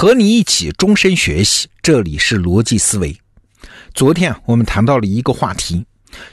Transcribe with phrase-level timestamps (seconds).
[0.00, 3.14] 和你一起终身学习，这里是逻辑思维。
[3.92, 5.84] 昨天我们谈到了一个话题，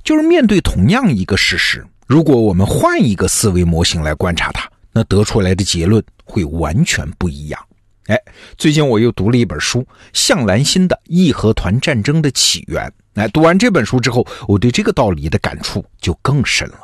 [0.05, 7.61] 就是面对同样一个事实，如果我们换一个思维模型来观察它，那得出来的结论会完全不一样。
[8.05, 8.17] 哎，
[8.57, 12.87] 最近我又读了一本书，向兰心的《义和团战争的起源》。
[13.21, 16.79] 哎，读完这本书之后，我对这个道理的感触就更深了。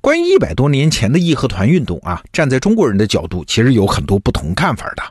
[0.00, 5.02] 关于一百多年前的义和团运动啊，站在中国人的角度，其实有很多不同看法的。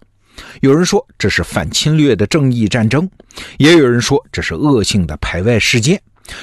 [0.62, 3.10] 有人说这是反侵略的正义战争，
[3.58, 6.02] 也有人说这是恶性的排外事件。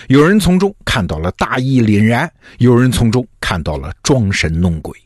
[0.08, 4.96] 有人从中看到了大义凛然，有人从中看到了装神弄鬼。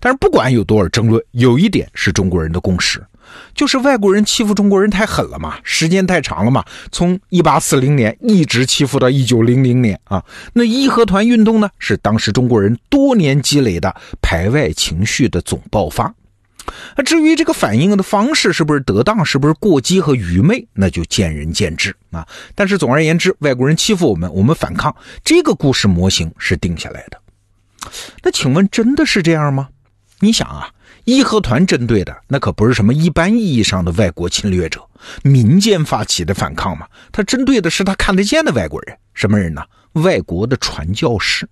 [0.00, 3.00] 但是不管有多少争论，有一点是中国人的共识，
[3.54, 10.24] 就是外国人欺负中国人太狠了嘛，时间太长了嘛，从一八四零年一直欺负到一九零零年啊。
[10.52, 16.12] 那义和团运动呢，是当时中国人多年积累的排外情绪的总爆发。
[16.96, 22.26] 那至于这个反应的方式是不是得当，是不是过激和愚昧，那就见仁见智啊。
[22.54, 27.20] 但是总而言之，外国人欺负我们，我们反抗，这个故事模型是定下来的。
[28.22, 29.68] 那请问真的是这样吗？
[30.20, 30.68] 你想啊，
[31.04, 34.80] 义和团针对的那可不是什么一般意义上的外国侵略者，
[35.22, 36.86] 民间发起的反抗嘛。
[37.12, 39.62] 他针对的是他看得见的外国人，什么人呢？
[39.92, 41.48] 外国的传教士。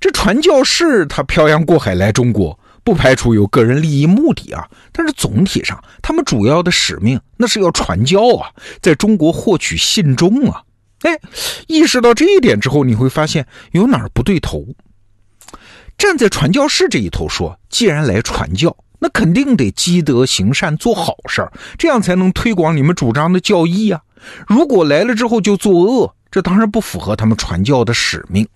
[0.00, 2.58] 这传教士他漂洋过海来中国。
[2.84, 8.50] 不排除有个人利益目的啊，但是总体上，他们主要的使命那是要传教啊，
[8.82, 10.62] 在中国获取信众啊。
[11.00, 11.18] 哎，
[11.66, 14.66] 意识到这一点之后，你会发现有哪儿不对头。
[15.96, 24.00] 站在传教士这一头说，既然来传教，那肯定得积德行善，做好事儿，这样才能推广你们主张的教义啊。
[24.46, 28.46] 如果来了之后就作恶，这当然不符合他们传教的使命。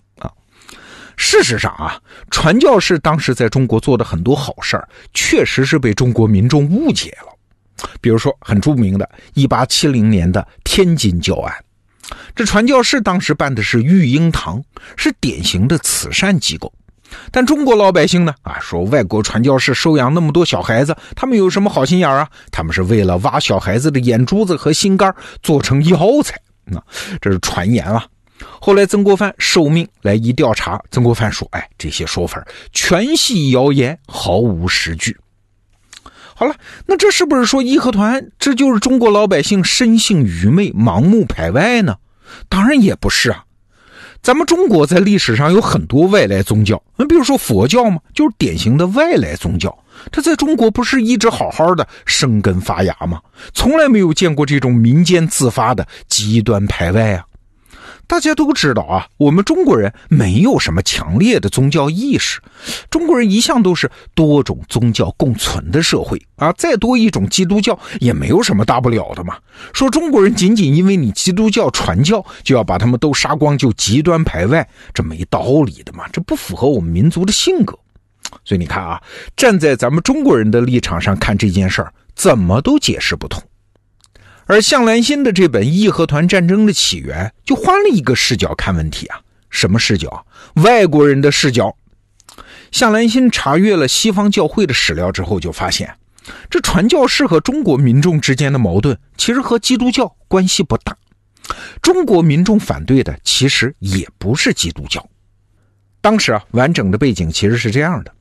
[1.21, 1.99] 事实上啊，
[2.31, 7.87] 传教士当时在中国做的很多好事儿，确实是被中国民众误解了。
[7.99, 11.53] 比如说，很著名的1870年的天津教案，
[12.33, 14.63] 这传教士当时办的是育婴堂，
[14.95, 16.71] 是典型的慈善机构。
[17.31, 22.29] 但中国老百姓呢，啊，说外国传教士收养那么多小孩子，他们有什么好心眼啊？
[22.49, 25.13] 他们是为了挖小孩子的眼珠子和心肝
[25.43, 26.81] 做成药材，那
[27.19, 28.05] 这是传言啊。
[28.59, 35.17] 后来曾国藩受命来一调查，曾国藩说：“哎，这些说法全系谣言，毫无实据。”
[36.35, 36.55] 好了，
[36.85, 41.97] 那这是不是说义和团这就是中国老百姓生性愚昧、盲目排外呢？
[42.47, 43.43] 当然也不是啊。
[44.21, 49.77] 咱们中国在历史上有很多外来宗教，你比如说佛教嘛，就是典型的外来宗教。
[50.11, 53.21] 它在中国不是一直好好的生根发芽吗？
[53.53, 57.23] 从来没有见过这种民间自发的极端排外啊。
[58.09, 62.41] 大家都知道啊，我们中国人没有什么强烈的宗教意识，
[62.89, 69.37] 中国人一向都是多种宗教共存的社会啊，再多一种基督教也没有什么大不了的嘛。
[69.73, 77.77] 说中国人仅仅因为你基督教传教就要把他们都杀光，就极端排外，这没道理的嘛，这不符合我们民族的性格。
[78.43, 78.99] 所以你看啊，
[79.37, 83.39] 站在咱们中国人的立场上看这件事儿，怎么都解释不通。
[84.49, 89.21] 而向兰心的这本《义和团战争的起源》就换了一个视角看问题啊，
[89.51, 90.25] 什么视角？
[90.55, 91.77] 外国人的视角。
[92.71, 95.95] 向兰心查阅了西方教会的史料之后，就发现，
[96.49, 100.97] 这传教士和中国民众之间的矛盾其实和基督教关系不大。
[101.79, 105.07] 中国民众反对的其实也不是基督教。
[106.01, 108.11] 当时啊，完整的背景其实是这样的。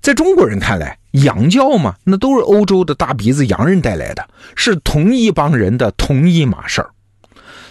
[0.00, 6.90] 在中国人看来，洋教嘛，那都是欧洲的大鼻子洋人带来的，是同一帮人的同一码事儿。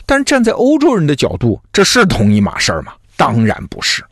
[0.06, 2.94] 但站在欧洲人的角度，这是同一码事儿吗？
[3.16, 4.03] 当然不是。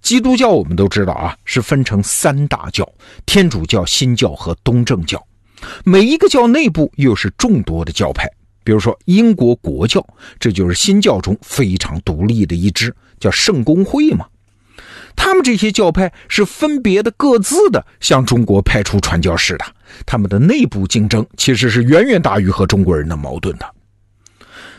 [0.00, 2.88] 基督教我们都知道啊，是分成三大教：
[3.26, 5.20] 天主教、新教和东正教。
[5.82, 8.30] 每一个教内部又是众多的教派，
[8.62, 10.06] 比如说英国国教，
[10.38, 14.26] 这就是新教中非常独立的一支，叫圣公会嘛。
[15.16, 19.64] 他们这些教派是分别的、各自的向中国派出传教士的，
[20.04, 23.66] 他们的内部竞争其实是远远大于和中国人的矛盾的。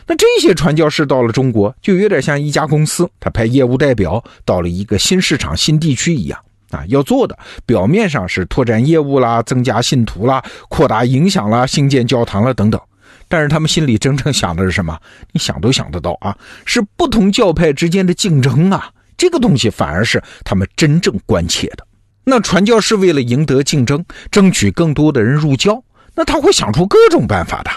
[0.06, 6.38] 那这些传教士到了中国，就有点像一家公司，他派业务代表到了一个新市场、新地区一样
[6.70, 12.80] 啊，要做的表面上是拓展业务啦、增加信徒啦、扩大影响啦、兴建教堂啦等等，
[13.26, 14.96] 但是他们心里真正想的是什么？
[15.32, 18.92] 你想都想得到啊，是不同教派之间的竞争啊。
[19.16, 21.86] 这个东西反而是他们真正关切的。
[22.24, 25.82] 那传教士为了赢得竞争，争取更多的人入教，
[26.14, 27.70] 那他会想出各种办法的。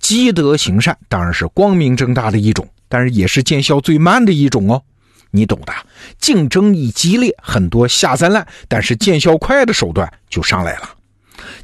[0.00, 4.82] 积德行善当然是光明正大的一种，但是也是见效最慢的一种哦。
[5.30, 5.72] 你懂的。
[6.18, 10.90] 竞争一激烈，很多下三滥但是见效快的手段就上来了。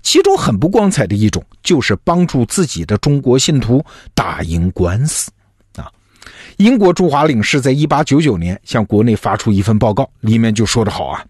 [0.02, 3.84] 其中很不光彩的一种，就是帮助自己的中国信徒
[4.14, 5.30] 打赢官司。
[6.56, 11.24] 英国驻华领事在一八九九年向国内发出一份报告，里面就说得好啊，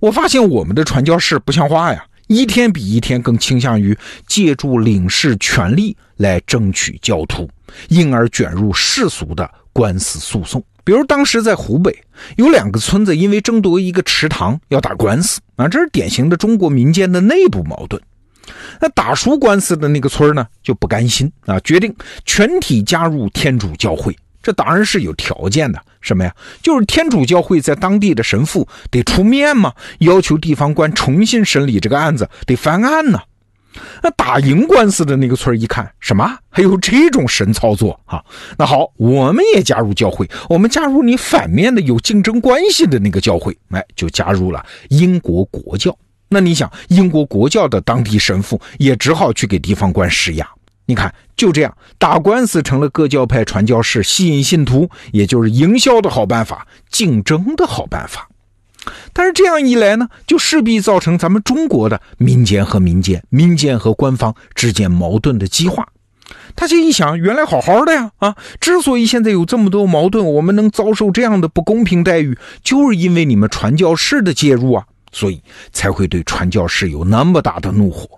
[0.00, 3.96] 我发现我们的传教士不像话呀，一天比一天更倾向于
[4.26, 7.48] 借助领事权力来争取教徒，
[7.88, 10.62] 因而卷入世俗的官司诉讼。
[10.84, 11.92] 比如当时在湖北
[12.36, 18.00] 有两个村子，因为争夺一个池塘要打官司啊，这是典型的中国民间的内部矛盾。
[18.80, 21.92] 那打输官司的那个村呢就不甘心啊，决定
[22.24, 24.16] 全体加入天主教会。
[24.46, 26.32] 这当然是有条件的，什么呀？
[26.62, 33.18] 就是天主教会在当地的神父得出面嘛，要求地方官重新审理这个案子，得翻案呢。
[34.04, 38.22] 那打赢官司的那个村一看，什么还有这种神操作啊？
[38.56, 45.92] 那好，我们也加入教会，我们加入你反面的有竞争关系的那个教会，哎，就加入了英国国教。
[46.28, 50.48] 那你想，英国国教的当地神父也只好去给地方官施压。
[50.86, 58.28] 你看，就这样打官司成了各教派传教士吸引信徒，也就是营销的好办法，竞争的好办法。
[59.12, 65.88] 但是这样一来呢，就势必造成咱们中国的民间和民间、民间和官方之间矛盾的激化。
[66.54, 75.42] 他这一想，原来好好的呀，啊，之所以现在有这么多矛盾，我们能遭受这样的不公平待遇，就是因为你们传教士的介入啊，所以
[75.72, 78.08] 才会对传教士有那么大的怒火。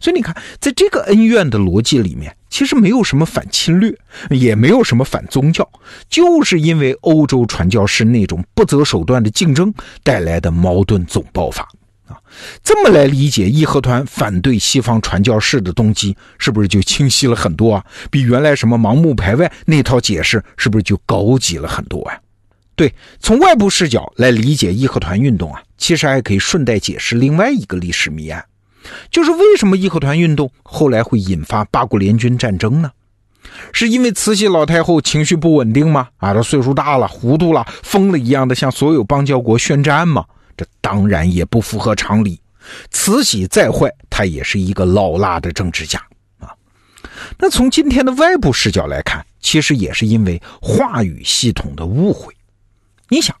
[0.00, 3.94] 所以你看，在这个恩怨的逻辑里面，其实没有什么反侵略，
[4.30, 5.68] 也没有什么反宗教，
[6.08, 9.72] 就是因为欧洲传教士那种不择手段的竞争
[10.02, 11.62] 带来的矛盾总爆发
[12.06, 12.16] 啊。
[12.62, 17.84] 这么来理解义和团反对西方传教士的动机，是不是就清晰了很多啊？
[18.10, 22.18] 比原来什么盲目排外那套解释，是不是就高级了很多啊？
[22.76, 28.42] 对，从外部视角来理解义和团运动啊，其实还可以顺带解释另外一个历史谜案。
[29.10, 32.90] 就是为什么义和团运动后来会引发八国联军战争呢？
[33.72, 36.08] 是因为慈禧老太后情绪不稳定吗？
[36.18, 40.24] 啊，她岁数大了，糊涂了，疯了一样的向所有邦交国宣战吗？
[40.56, 42.40] 这当然也不符合常理。
[42.90, 45.98] 慈禧再坏，她也是一个老辣的政治家
[46.38, 46.50] 啊。
[47.38, 52.32] 那从今天的外部视角来看，其实也是因为话语系统的误会。
[53.08, 53.34] 你想，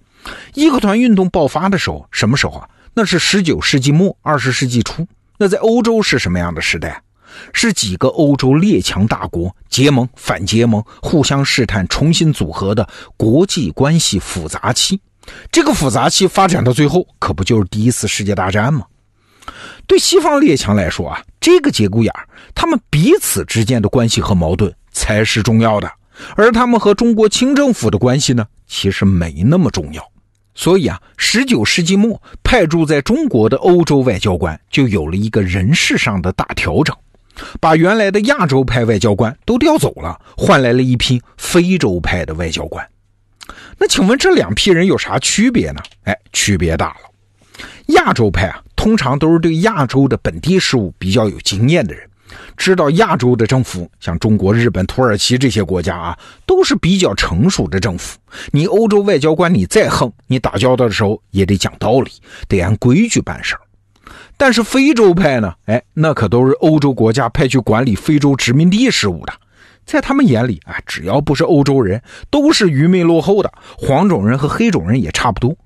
[0.54, 2.68] 义和团运动爆发的时候，什么时候啊？
[2.94, 5.06] 那是十九世纪末，二十世纪初。
[5.42, 7.02] 那在欧洲是什么样的时代？
[7.54, 15.00] 是几个欧洲列强大国结盟、反结盟、互相试探、重新组合的国际关系复杂期。
[15.50, 18.84] 这个复杂期发展到最后，可不就是第一次世界大战吗？
[19.86, 25.90] 对西方列强来说啊，这个节骨眼儿，他们彼此之间的关系和矛盾才是重要的，
[26.36, 30.06] 而他们和中国清政府的关系呢，其实没那么重要。
[30.60, 36.94] 所以啊，十九世纪末派驻在中国的欧洲外交官就有了一个人事上的大调整，
[37.58, 42.86] 把原来的亚洲派外交官都调走了，换来了一批非洲派的外交官。
[43.78, 45.80] 那请问这两批人有啥区别呢？
[46.02, 47.64] 哎，区别大了。
[47.94, 52.06] 亚洲派啊，通常都是对亚洲的本地事务比较有经验的人。
[52.56, 58.18] 知道亚洲的政府，像中国、日本、土耳其这些国家啊，都是比较成熟的政府。
[58.50, 62.10] 你欧洲外交官，你再横，你打交道的时候也得讲道理，
[62.48, 63.56] 得按规矩办事。
[64.36, 69.32] 但是非洲派呢，哎，那可都是欧洲国家派去管理非洲殖民地事务的，
[69.84, 75.56] 在他们眼里啊，只要不是欧洲人，都是愚昧落后的，黄种人和黑种人也差不多。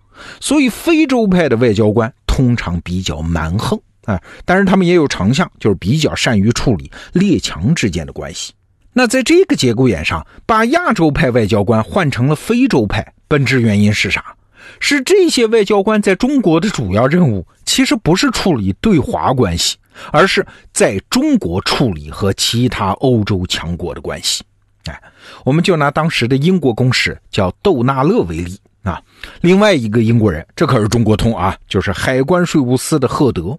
[0.40, 3.80] 所以非洲派的外交官通常比较蛮横。
[4.04, 8.52] 啊，但是他们也有长项，就是比较善于处理列强之间的关系。
[8.92, 14.36] 那在这个节骨眼上，把亚洲派外交官换成了非洲派，本质原因是啥？
[14.78, 19.76] 是这些外交官在中国的主要任务，其实不是处理对华关系，
[20.12, 24.44] 而是在中国处理和其他欧洲强国的关系。
[24.84, 25.02] 哎，
[25.44, 29.00] 我们就拿当时的英国公使叫窦纳勒为例啊，
[29.40, 33.58] 另外一个英国人，这可是中国通啊，就是海关税务司的赫德。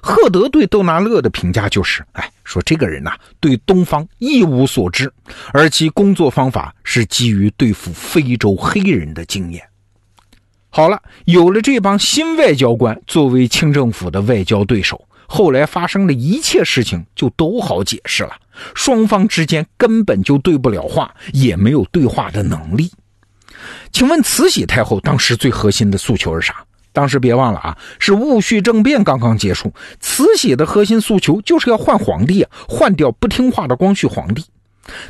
[0.00, 5.12] 赫德对窦纳勒的评价就是：哎，说这个人呐，对东方一无所知，
[5.52, 9.62] 而其工作方法是基于对付非洲黑人的经验。
[10.68, 18.32] 好了，有了这帮新外交官作为清政府的外交对手，后来发生的一切事情就都好解释了。
[18.74, 22.90] 双方之间根本就对不了话，也没有对话的能力。
[23.92, 26.64] 请问慈禧太后当时最核心的诉求是啥？
[26.92, 34.44] 当时别忘了啊，是戊戌政变刚刚结束，慈禧的核心诉求就是要换皇帝啊，换掉不听话的光绪皇帝。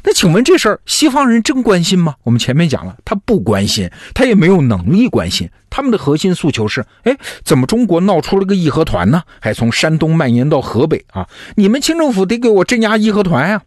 [0.05, 2.15] 那请问这事儿西方人真关心吗？
[2.25, 5.49] 我们前面讲了，他不关心，他也没有能力关心。
[5.71, 9.23] 他们的核心诉求是：哎，怎么中国闹出了个义和团呢？
[9.41, 11.27] 还从山东蔓延到河北啊？
[11.57, 13.63] 你们清政府得给我镇压义和团呀！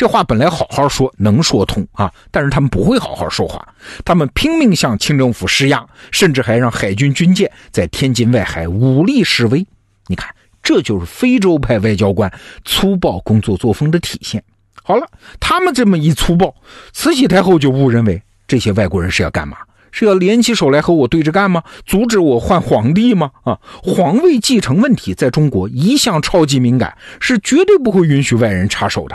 [0.00, 3.62] 这话本来好好说能说通啊，但是他们不会好好说话，
[4.02, 9.62] 他们拼命向清政府施压，甚至还让海军军舰在天津外海武力示威。
[10.06, 12.32] 你看，这就是非洲派外交官
[12.64, 14.42] 粗暴工作作风的体现。
[14.82, 15.06] 好了，
[15.38, 16.54] 他们这么一粗暴，
[16.94, 19.58] 慈禧太后就误认为这些外国人是要干嘛？
[19.92, 21.62] 是要联起手来和我对着干吗？
[21.84, 23.32] 阻止我换皇帝吗？
[23.42, 29.14] 啊，皇位继承问题在中国一向超级敏感，是绝对不会允许外人插手的。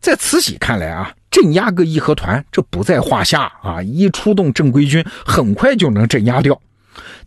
[0.00, 6.58] 在慈禧看来啊，镇压个义和团这不在话下啊，一出动正规军，很快就能镇压掉。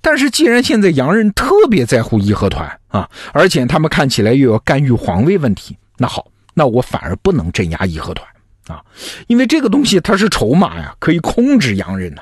[0.01, 6.27] 但是既然现在洋人特别在乎义和团啊，而且他们看起来又要干预皇位问题，那好。
[6.55, 8.27] 那我反而不能镇压义和团
[8.67, 8.83] 啊，
[9.27, 12.21] 因为这个东西它是筹码呀，可以控制洋人呢。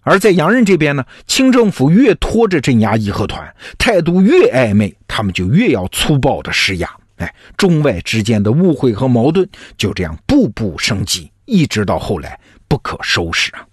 [0.00, 6.88] 而在洋人这边呢，清政府越拖着镇压义和团，态度越暧昧，他们就越要粗暴的施压。
[7.18, 13.66] 哎，中外之间的误会和矛盾就这样步步升级，一直到后来不可收拾啊。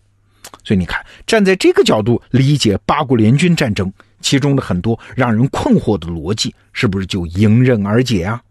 [0.63, 8.41] 所以你看，站在这个角度理解八国联军战争，其中的很多让人困惑的逻辑，是不是就迎刃而解啊？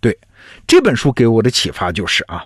[0.00, 0.16] 对。
[0.66, 2.44] 这本书给我的启发就是啊，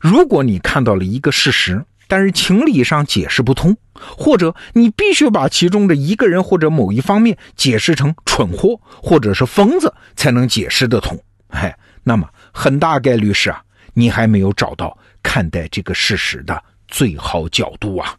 [0.00, 18.16] 如果你看到了一个事实，但是情理上解释不通，或者你必须把其中的一个人或者某一方面解释成蠢货或者是疯子才能解释得通，哎，那么很大概率是啊，你还没有找到看待这个事实的最好角度啊。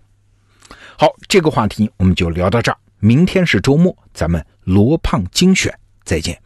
[0.97, 6.44] 好，这个话题我们就聊到这儿，明天是周末，咱们罗胖精选再见。